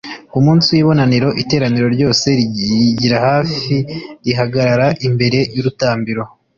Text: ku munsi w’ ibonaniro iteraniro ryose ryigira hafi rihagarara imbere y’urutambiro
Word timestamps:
ku 0.31 0.37
munsi 0.45 0.69
w’ 0.73 0.77
ibonaniro 0.81 1.29
iteraniro 1.43 1.87
ryose 1.95 2.27
ryigira 2.41 3.17
hafi 3.27 3.75
rihagarara 4.25 4.87
imbere 5.07 5.39
y’urutambiro 5.55 6.23